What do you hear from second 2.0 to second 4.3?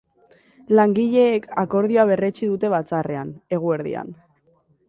berretsi dute batzarrrean, eguerdian.